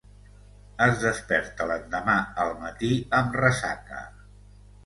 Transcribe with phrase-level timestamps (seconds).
[0.85, 4.03] Es desperta l'endemà al matí amb ressaca.